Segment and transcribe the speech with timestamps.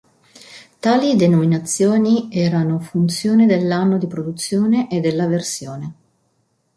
[0.79, 5.93] Tali denominazioni erano funzione dell'anno di produzione e della versione.